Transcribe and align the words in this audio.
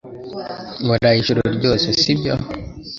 Waraye 0.87 1.17
ijoro 1.21 1.41
ryose 1.57 1.87
si 1.99 2.11
byo 2.19 2.33